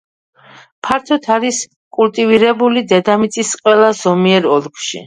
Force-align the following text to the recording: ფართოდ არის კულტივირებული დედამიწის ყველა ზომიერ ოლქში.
ფართოდ 0.87 1.27
არის 1.35 1.59
კულტივირებული 1.99 2.85
დედამიწის 2.95 3.57
ყველა 3.63 3.97
ზომიერ 4.05 4.55
ოლქში. 4.59 4.99